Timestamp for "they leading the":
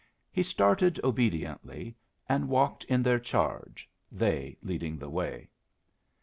4.11-5.11